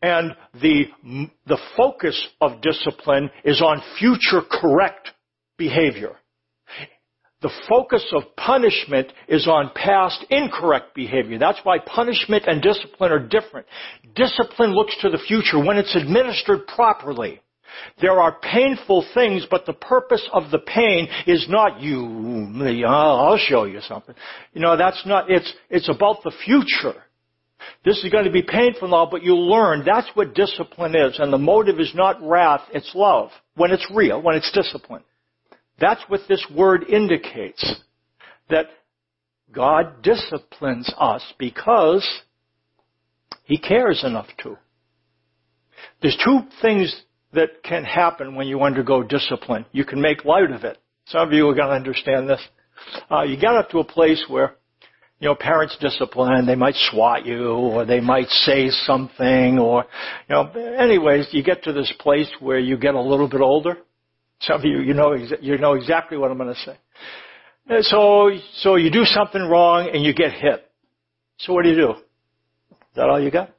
[0.00, 0.84] And the,
[1.46, 5.10] the focus of discipline is on future correct
[5.56, 6.16] behavior.
[7.40, 11.38] The focus of punishment is on past incorrect behavior.
[11.38, 13.66] That's why punishment and discipline are different.
[14.14, 17.40] Discipline looks to the future when it's administered properly.
[18.00, 22.50] There are painful things, but the purpose of the pain is not you,
[22.86, 24.16] I'll show you something.
[24.52, 27.02] You know, that's not, it's, it's about the future.
[27.84, 29.84] This is going to be painful now, but you'll learn.
[29.84, 31.18] That's what discipline is.
[31.18, 33.30] And the motive is not wrath, it's love.
[33.56, 35.02] When it's real, when it's discipline.
[35.80, 37.76] That's what this word indicates.
[38.50, 38.66] That
[39.52, 42.06] God disciplines us because
[43.44, 44.56] He cares enough to.
[46.00, 46.94] There's two things
[47.32, 49.66] that can happen when you undergo discipline.
[49.72, 50.78] You can make light of it.
[51.06, 52.40] Some of you are going to understand this.
[53.10, 54.56] Uh, you get up to a place where,
[55.20, 59.84] you know, parents discipline, they might swat you, or they might say something, or,
[60.28, 63.78] you know, anyways, you get to this place where you get a little bit older,
[64.40, 66.78] some of you, you know, you know exactly what I'm going to say.
[67.68, 70.70] And so, so you do something wrong and you get hit.
[71.38, 71.90] So what do you do?
[71.90, 73.50] Is that all you got?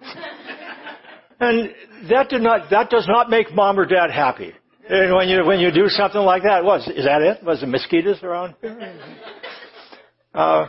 [1.40, 1.70] and
[2.10, 4.52] that did not, that does not make mom or dad happy.
[4.88, 7.42] And when you, when you do something like that, was, is that it?
[7.42, 8.54] Was the mosquitoes around?
[10.34, 10.68] uh,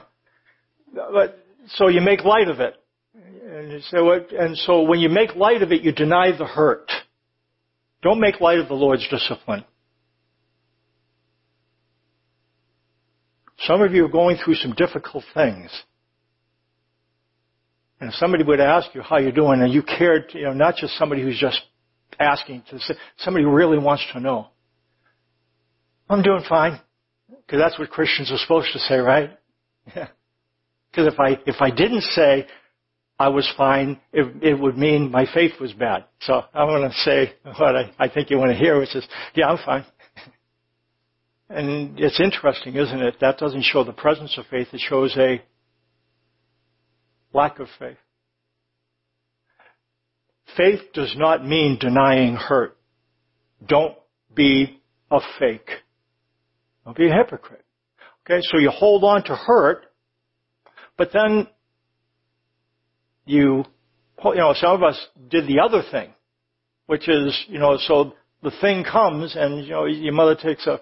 [0.93, 2.75] but, so you make light of it.
[3.13, 6.91] And so, and so when you make light of it, you deny the hurt.
[8.01, 9.65] Don't make light of the Lord's discipline.
[13.61, 15.69] Some of you are going through some difficult things.
[17.99, 20.77] And if somebody would ask you how you're doing, and you cared, you know, not
[20.77, 21.61] just somebody who's just
[22.19, 24.47] asking, to say, somebody who really wants to know.
[26.09, 26.79] I'm doing fine.
[27.29, 29.31] Because that's what Christians are supposed to say, right?
[30.91, 32.47] Because if I, if I didn't say
[33.17, 36.05] I was fine, it, it would mean my faith was bad.
[36.21, 39.07] So I'm going to say what I, I think you want to hear, which is,
[39.35, 39.85] yeah, I'm fine.
[41.49, 43.15] and it's interesting, isn't it?
[43.19, 44.67] That doesn't show the presence of faith.
[44.71, 45.41] It shows a
[47.33, 47.97] lack of faith.
[50.57, 52.77] Faith does not mean denying hurt.
[53.67, 53.95] Don't
[54.33, 55.69] be a fake.
[56.85, 57.65] Don't be a hypocrite.
[58.25, 59.85] Okay, so you hold on to hurt,
[60.99, 61.47] but then
[63.25, 63.63] you,
[64.25, 66.09] you know, some of us did the other thing,
[66.87, 70.81] which is, you know, so the thing comes and, you know, your mother takes a,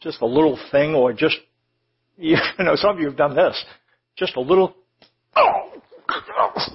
[0.00, 1.36] just a little thing or just,
[2.18, 3.60] you know, some of you have done this,
[4.16, 4.76] just a little,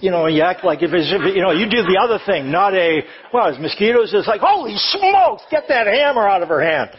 [0.01, 2.51] you know, and you act like if it's, you know, you do the other thing,
[2.51, 3.01] not a,
[3.33, 6.89] well, as mosquitoes, it's like, holy smokes, get that hammer out of her hand.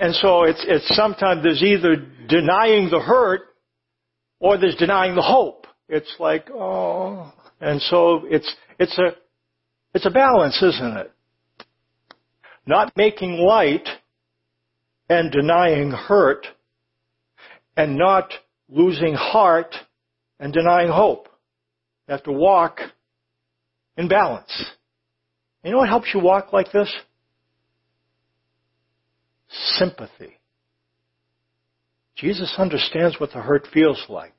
[0.00, 1.94] And so it's, it's sometimes there's either
[2.26, 3.53] denying the hurt
[4.44, 5.66] or there's denying the hope.
[5.88, 9.16] It's like, oh, and so it's, it's a,
[9.94, 11.12] it's a balance, isn't it?
[12.66, 13.88] Not making light
[15.08, 16.46] and denying hurt
[17.74, 18.34] and not
[18.68, 19.74] losing heart
[20.38, 21.30] and denying hope.
[22.06, 22.80] You have to walk
[23.96, 24.66] in balance.
[25.62, 26.94] You know what helps you walk like this?
[29.78, 30.36] Sympathy.
[32.14, 34.33] Jesus understands what the hurt feels like.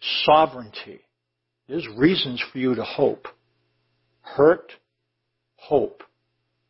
[0.00, 1.00] Sovereignty.
[1.68, 3.26] There's reasons for you to hope.
[4.20, 4.72] Hurt,
[5.56, 6.02] hope.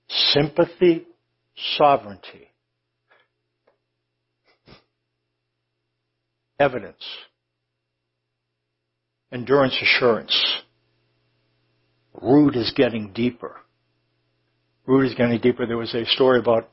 [0.09, 1.07] Sympathy,
[1.77, 2.49] sovereignty.
[6.59, 7.05] Evidence
[9.33, 10.63] endurance assurance.
[12.21, 13.57] Root is getting deeper.
[14.87, 15.67] Root is getting deeper.
[15.67, 16.71] There was a story about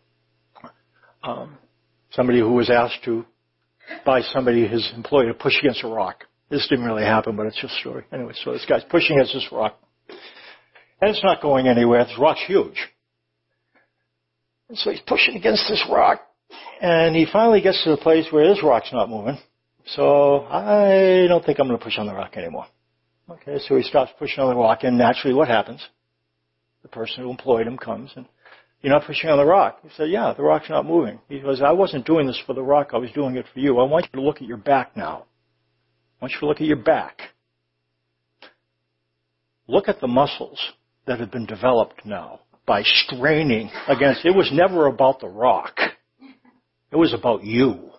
[1.24, 1.58] um,
[2.12, 3.26] somebody who was asked to
[4.06, 6.24] by somebody, his employee, to push against a rock.
[6.50, 8.06] This didn't really happen, but it's just a story.
[8.12, 9.78] Anyway, so this guy's pushing against this rock.
[11.02, 12.04] And it's not going anywhere.
[12.06, 12.78] This rock's huge.
[14.70, 16.22] And so he's pushing against this rock,
[16.82, 19.38] and he finally gets to the place where this rock's not moving.
[19.86, 22.66] So I don't think I'm going to push on the rock anymore.
[23.30, 25.88] Okay, so he stops pushing on the rock, and naturally, what happens?
[26.82, 28.28] The person who employed him comes and
[28.82, 29.80] you're not pushing on the rock.
[29.82, 31.20] He said, yeah, the rock's not moving.
[31.28, 32.90] He goes, I wasn't doing this for the rock.
[32.94, 33.80] I was doing it for you.
[33.80, 35.26] I want you to look at your back now.
[36.20, 37.20] I want you to look at your back.
[39.68, 40.60] Look at the muscles
[41.08, 44.26] that have been developed now by straining against.
[44.26, 45.78] It was never about the rock.
[46.92, 47.92] It was about you.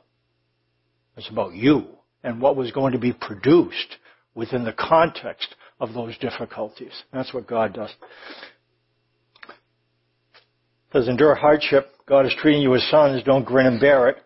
[1.16, 1.87] It's about you
[2.22, 3.96] and what was going to be produced
[4.35, 6.92] within the context of those difficulties.
[7.12, 7.90] That's what God does.
[9.48, 11.90] It says, endure hardship.
[12.07, 13.22] God is treating you as sons.
[13.24, 14.16] Don't grin and bear it.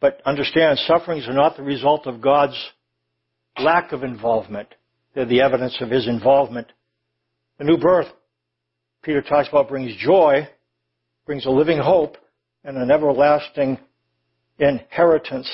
[0.00, 2.56] But understand, sufferings are not the result of God's
[3.58, 4.68] lack of involvement.
[5.14, 6.72] The evidence of His involvement.
[7.58, 8.08] The new birth,
[9.02, 10.46] Peter talks about, brings joy,
[11.24, 12.16] brings a living hope,
[12.64, 13.78] and an everlasting
[14.58, 15.50] inheritance.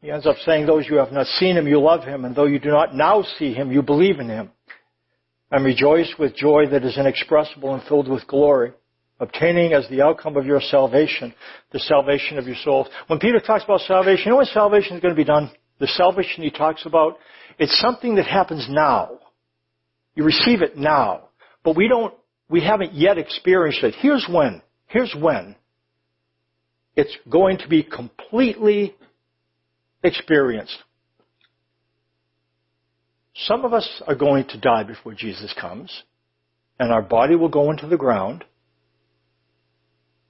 [0.00, 2.46] He ends up saying, those you have not seen him, you love him, and though
[2.46, 4.50] you do not now see him, you believe in him.
[5.50, 8.72] And rejoice with joy that is inexpressible and filled with glory,
[9.18, 11.34] obtaining as the outcome of your salvation,
[11.72, 12.86] the salvation of your souls.
[13.08, 15.50] When Peter talks about salvation, you know when salvation is going to be done?
[15.78, 17.18] The salvation he talks about,
[17.58, 19.18] it's something that happens now.
[20.14, 21.28] You receive it now.
[21.64, 22.14] But we don't,
[22.48, 23.94] we haven't yet experienced it.
[24.00, 24.62] Here's when.
[24.86, 25.54] Here's when.
[26.96, 28.96] It's going to be completely
[30.02, 30.76] experienced.
[33.34, 36.02] Some of us are going to die before Jesus comes,
[36.80, 38.44] and our body will go into the ground,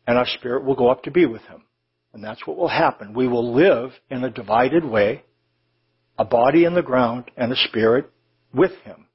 [0.06, 1.62] and our spirit will go up to be with him.
[2.12, 3.14] And that's what will happen.
[3.14, 5.24] We will live in a divided way,
[6.18, 8.10] a body in the ground and a spirit
[8.52, 9.06] with him.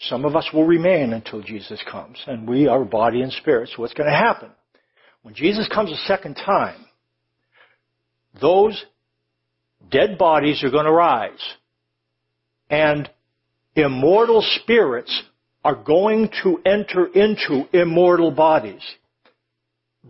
[0.00, 3.68] Some of us will remain until Jesus comes, and we are body and spirit.
[3.68, 4.50] So what's going to happen?
[5.22, 6.84] When Jesus comes a second time,
[8.40, 8.84] those
[9.90, 11.38] dead bodies are going to rise.
[12.68, 13.08] And
[13.76, 15.22] immortal spirits
[15.64, 18.82] are going to enter into immortal bodies.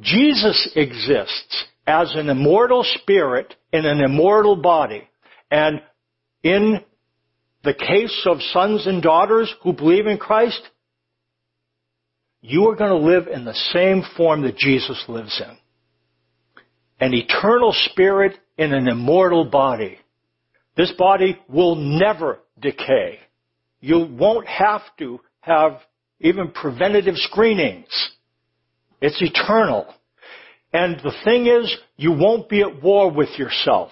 [0.01, 5.07] Jesus exists as an immortal spirit in an immortal body.
[5.51, 5.83] And
[6.43, 6.81] in
[7.65, 10.61] the case of sons and daughters who believe in Christ,
[12.41, 15.57] you are going to live in the same form that Jesus lives in.
[16.99, 19.99] An eternal spirit in an immortal body.
[20.77, 23.19] This body will never decay.
[23.81, 25.81] You won't have to have
[26.21, 28.11] even preventative screenings.
[29.01, 29.93] It's eternal.
[30.73, 33.91] And the thing is, you won't be at war with yourself.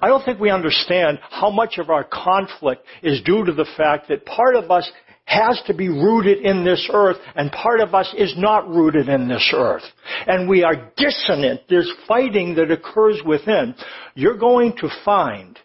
[0.00, 4.08] I don't think we understand how much of our conflict is due to the fact
[4.08, 4.90] that part of us
[5.26, 9.28] has to be rooted in this earth and part of us is not rooted in
[9.28, 9.82] this earth.
[10.26, 11.62] And we are dissonant.
[11.68, 13.74] There's fighting that occurs within.
[14.14, 15.58] You're going to find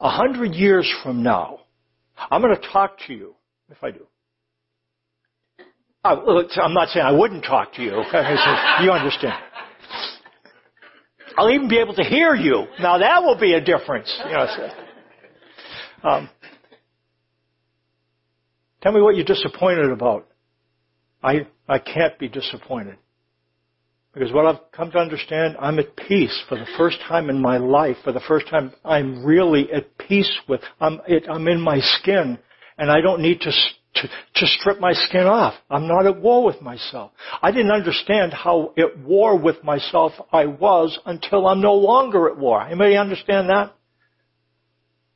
[0.00, 1.60] a hundred years from now,
[2.30, 3.34] I'm going to talk to you
[3.70, 4.06] if I do.
[6.04, 7.90] I'm not saying I wouldn't talk to you.
[8.82, 9.42] you understand.
[11.36, 12.66] I'll even be able to hear you.
[12.80, 14.14] Now that will be a difference.
[14.24, 14.70] You know,
[16.02, 16.30] um,
[18.80, 20.26] tell me what you're disappointed about.
[21.22, 22.96] I, I can't be disappointed.
[24.14, 27.58] Because what I've come to understand, I'm at peace for the first time in my
[27.58, 27.96] life.
[28.02, 32.38] For the first time, I'm really at peace with, I'm, it, I'm in my skin
[32.78, 33.52] and I don't need to
[33.96, 35.54] to, to strip my skin off.
[35.70, 37.12] I'm not at war with myself.
[37.42, 42.38] I didn't understand how at war with myself I was until I'm no longer at
[42.38, 42.62] war.
[42.62, 43.74] Anybody understand that?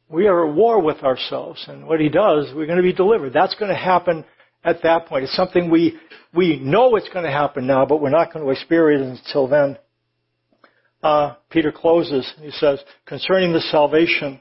[0.08, 3.32] We are at war with ourselves, and what he does, we're going to be delivered.
[3.32, 4.24] That's going to happen
[4.64, 5.24] at that point.
[5.24, 5.98] It's something we,
[6.34, 9.46] we know it's going to happen now, but we're not going to experience it until
[9.46, 9.78] then.
[11.02, 14.40] Uh, Peter closes, he says, concerning the salvation,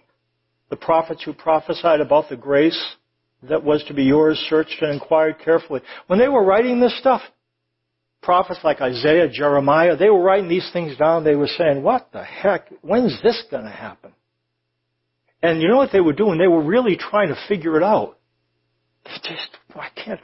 [0.69, 2.95] the prophets who prophesied about the grace
[3.43, 5.81] that was to be yours searched and inquired carefully.
[6.07, 7.21] When they were writing this stuff,
[8.21, 11.23] prophets like Isaiah, Jeremiah, they were writing these things down.
[11.23, 12.69] They were saying, what the heck?
[12.81, 14.11] When's this going to happen?
[15.41, 16.37] And you know what they were doing?
[16.37, 18.17] They were really trying to figure it out.
[19.05, 20.19] They just, I can't.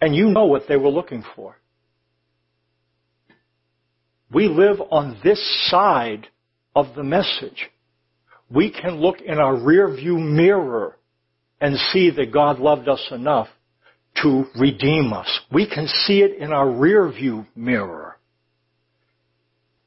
[0.00, 1.56] And you know what they were looking for.
[4.32, 6.28] We live on this side
[6.74, 7.68] of the message
[8.54, 10.96] we can look in our rear view mirror
[11.60, 13.48] and see that God loved us enough
[14.22, 15.40] to redeem us.
[15.50, 18.16] We can see it in our rear view mirror.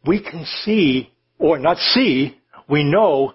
[0.05, 2.37] We can see, or not see,
[2.69, 3.33] we know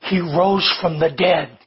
[0.00, 1.57] He rose from the dead.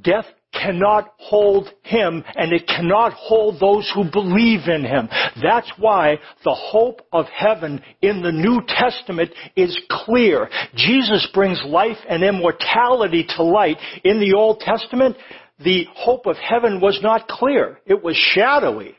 [0.00, 5.08] Death cannot hold him and it cannot hold those who believe in him.
[5.42, 10.48] That's why the hope of heaven in the New Testament is clear.
[10.74, 13.78] Jesus brings life and immortality to light.
[14.04, 15.16] In the Old Testament,
[15.58, 17.80] the hope of heaven was not clear.
[17.86, 18.96] It was shadowy.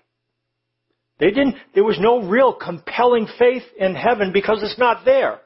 [1.19, 5.39] They didn't, there was no real compelling faith in heaven because it's not there.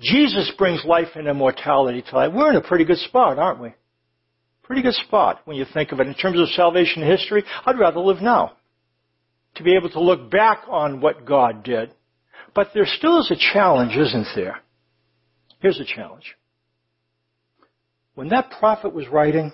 [0.00, 2.32] Jesus brings life and immortality to light.
[2.32, 3.74] We're in a pretty good spot, aren't we?
[4.64, 6.06] Pretty good spot when you think of it.
[6.06, 8.52] In terms of salvation history, I'd rather live now.
[9.56, 11.92] To be able to look back on what God did.
[12.54, 14.60] But there still is a challenge, isn't there?
[15.60, 16.34] Here's a challenge.
[18.14, 19.52] When that prophet was writing,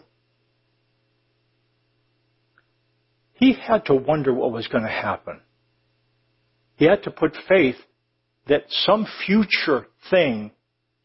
[3.35, 5.41] he had to wonder what was going to happen.
[6.77, 7.77] He had to put faith
[8.49, 10.51] that some future thing,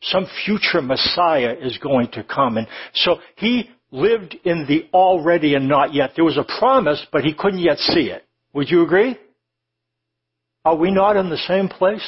[0.02, 2.58] some future Messiah is going to come.
[2.58, 6.12] And so he lived in the already and not yet.
[6.16, 8.26] There was a promise, but he couldn't yet see it.
[8.54, 9.18] Would you agree?
[10.64, 12.06] Are we not in the same place?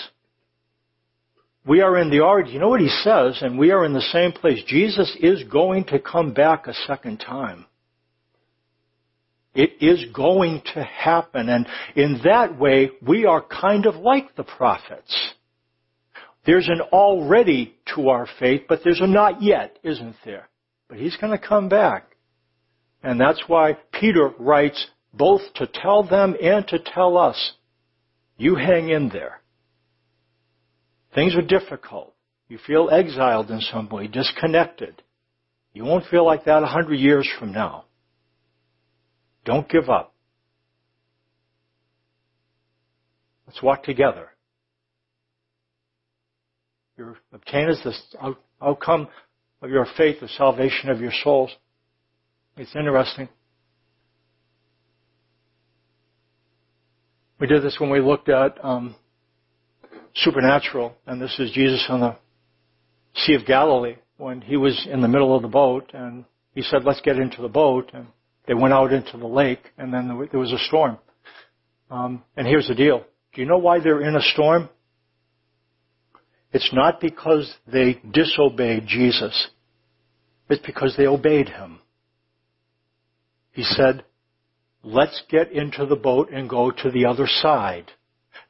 [1.65, 2.51] We are in the already.
[2.51, 3.39] You know what he says?
[3.41, 4.63] And we are in the same place.
[4.65, 7.65] Jesus is going to come back a second time.
[9.53, 11.49] It is going to happen.
[11.49, 15.33] And in that way, we are kind of like the prophets.
[16.45, 20.47] There's an already to our faith, but there's a not yet, isn't there?
[20.87, 22.15] But he's going to come back.
[23.03, 27.53] And that's why Peter writes both to tell them and to tell us,
[28.37, 29.41] you hang in there.
[31.13, 32.13] Things are difficult.
[32.47, 35.01] You feel exiled in some way, disconnected.
[35.73, 37.85] You won't feel like that a hundred years from now.
[39.45, 40.13] Don't give up.
[43.45, 44.29] Let's walk together.
[46.97, 48.15] Your obtain is this
[48.61, 49.07] outcome
[49.61, 51.55] of your faith, the salvation of your souls.
[52.57, 53.29] It's interesting.
[57.39, 58.95] We did this when we looked at um,
[60.15, 62.15] supernatural, and this is Jesus on the
[63.15, 66.83] Sea of Galilee when he was in the middle of the boat, and he said,
[66.83, 68.07] "Let's get into the boat." And
[68.47, 70.97] they went out into the lake, and then there was a storm.
[71.91, 74.69] Um, and here's the deal: Do you know why they're in a storm?
[76.53, 79.49] It's not because they disobeyed Jesus.
[80.49, 81.79] It's because they obeyed him.
[83.51, 84.05] He said,
[84.83, 87.91] let's get into the boat and go to the other side.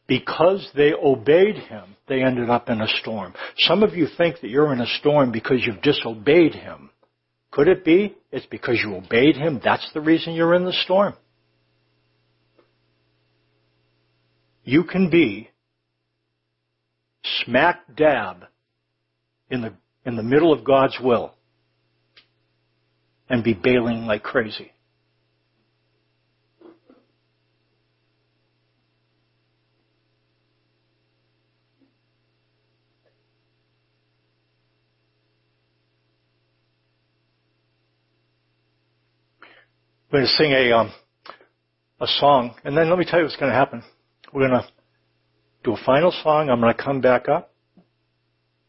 [0.07, 3.33] because they obeyed him, they ended up in a storm.
[3.57, 6.89] Some of you think that you're in a storm because you've disobeyed him.
[7.51, 9.59] Could it be it's because you obeyed him?
[9.63, 11.13] That's the reason you're in the storm.
[14.63, 15.49] You can be
[17.43, 18.45] smack dab
[19.49, 19.73] in the,
[20.05, 21.33] in the middle of God's will
[23.29, 24.71] and be bailing like crazy.
[40.09, 40.93] We're going to sing a um,
[41.99, 43.83] a song, and then let me tell you what's going to happen.
[44.33, 44.67] We're going to
[45.63, 46.49] do a final song.
[46.49, 47.51] I'm going to come back up.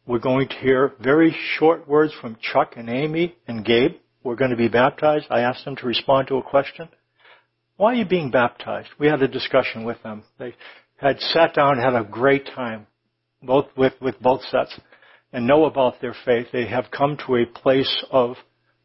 [0.07, 3.97] We're going to hear very short words from Chuck and Amy and Gabe.
[4.25, 5.27] We're going to be baptized.
[5.31, 6.89] I asked them to respond to a question.
[7.77, 8.89] Why are you being baptized?
[8.99, 10.25] We had a discussion with them.
[10.39, 10.55] They
[10.97, 12.87] had sat down and had a great time,
[13.43, 14.81] both with, with both sets,
[15.33, 16.49] and know about their faith.
[16.53, 18.37] They have come to a place of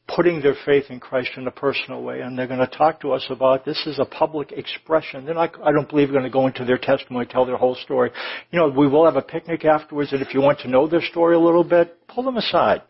[0.08, 3.14] putting their faith in Christ in a personal way, and they're going to talk to
[3.14, 5.26] us about this is a public expression.
[5.26, 8.12] They're not, I don't believe, going to go into their testimony, tell their whole story.
[8.52, 11.02] You know, we will have a picnic afterwards, and if you want to know their
[11.02, 12.82] story a little bit, pull them aside.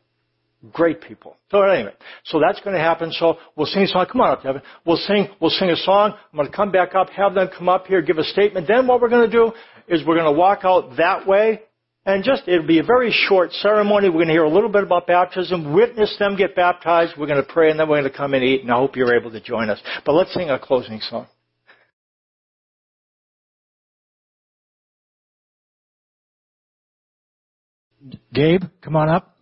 [0.72, 1.36] Great people.
[1.52, 1.94] So anyway,
[2.24, 3.12] so that's going to happen.
[3.12, 4.06] So we'll sing a song.
[4.10, 4.62] Come on up, Devin.
[4.86, 5.28] We'll sing.
[5.42, 6.14] We'll sing a song.
[6.14, 8.68] I'm going to come back up, have them come up here, give a statement.
[8.68, 9.52] Then what we're going to do
[9.90, 11.64] is we're going to walk out that way
[12.06, 14.10] and just, it'll be a very short ceremony.
[14.10, 17.14] We're going to hear a little bit about baptism, witness them get baptized.
[17.18, 18.96] We're going to pray and then we're going to come and eat and I hope
[18.96, 19.82] you're able to join us.
[20.06, 21.28] But let's sing a closing song.
[28.34, 29.34] Gabe, come on up.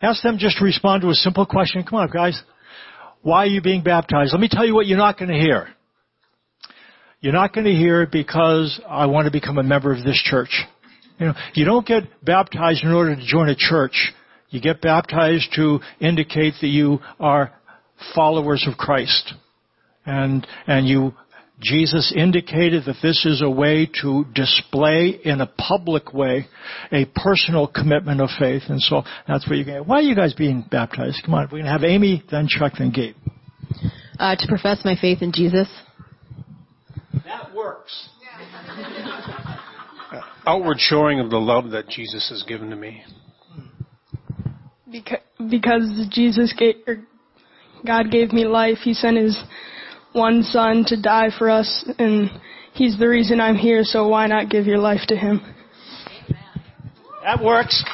[0.00, 1.82] Ask them just to respond to a simple question.
[1.82, 2.40] Come on up, guys.
[3.22, 4.32] Why are you being baptized?
[4.32, 5.68] Let me tell you what you're not going to hear.
[7.20, 10.62] You're not going to hear because I want to become a member of this church.
[11.18, 14.12] You know, you don't get baptized in order to join a church.
[14.50, 17.52] You get baptized to indicate that you are
[18.14, 19.34] followers of Christ.
[20.06, 21.12] And, and you,
[21.60, 26.46] Jesus indicated that this is a way to display in a public way
[26.92, 28.62] a personal commitment of faith.
[28.68, 31.22] And so that's what you're going Why are you guys being baptized?
[31.24, 33.16] Come on, we're going to have Amy, then Chuck, then Gabe.
[34.18, 35.68] Uh, to profess my faith in Jesus.
[37.24, 38.08] That works.
[40.48, 43.04] outward showing of the love that Jesus has given to me.
[44.90, 45.18] Because,
[45.50, 46.76] because Jesus gave,
[47.86, 49.38] God gave me life, He sent His
[50.14, 52.30] one Son to die for us, and
[52.72, 53.84] He's the reason I'm here.
[53.84, 55.42] So why not give your life to Him?
[57.24, 57.84] That works.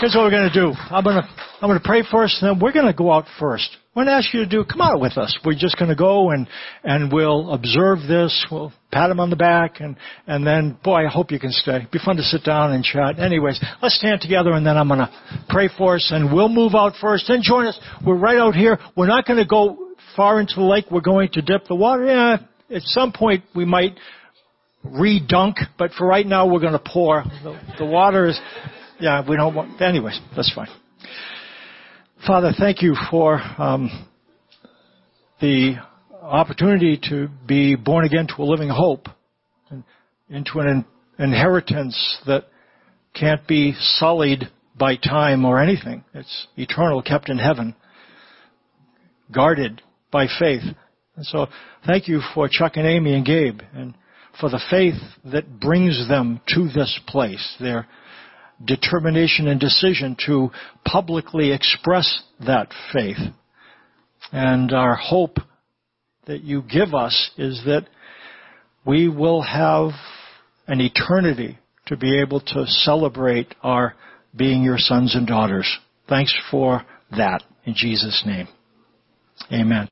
[0.00, 0.72] Here's what we're going to do.
[0.90, 1.28] I'm going to
[1.60, 3.68] I'm going to pray first, and then we're going to go out first.
[3.98, 5.36] I'm going to ask you to do, come out with us.
[5.44, 6.46] We're just going to go and,
[6.84, 8.46] and we'll observe this.
[8.48, 9.96] We'll pat him on the back and,
[10.28, 11.78] and then, boy, I hope you can stay.
[11.78, 13.18] It'd be fun to sit down and chat.
[13.18, 15.10] Anyways, let's stand together and then I'm going to
[15.48, 17.24] pray for us and we'll move out first.
[17.26, 17.76] Then join us.
[18.06, 18.78] We're right out here.
[18.96, 20.84] We're not going to go far into the lake.
[20.92, 22.06] We're going to dip the water.
[22.06, 22.36] Yeah,
[22.76, 23.98] at some point we might
[24.84, 27.24] re-dunk, but for right now we're going to pour.
[27.42, 28.38] The, the water is,
[29.00, 30.68] yeah, we don't want, anyways, that's fine.
[32.26, 34.06] Father, thank you for um,
[35.40, 35.76] the
[36.20, 39.06] opportunity to be born again to a living hope,
[39.70, 39.84] and
[40.28, 40.84] into an
[41.18, 42.46] inheritance that
[43.14, 46.04] can't be sullied by time or anything.
[46.12, 47.74] It's eternal, kept in heaven,
[49.32, 50.62] guarded by faith.
[51.16, 51.46] And so
[51.86, 53.94] thank you for Chuck and Amy and Gabe and
[54.40, 57.56] for the faith that brings them to this place.
[57.60, 57.86] They're
[58.64, 60.50] determination and decision to
[60.84, 63.18] publicly express that faith.
[64.32, 65.38] And our hope
[66.26, 67.86] that you give us is that
[68.84, 69.90] we will have
[70.66, 73.94] an eternity to be able to celebrate our
[74.36, 75.78] being your sons and daughters.
[76.08, 78.48] Thanks for that in Jesus' name.
[79.52, 79.88] Amen.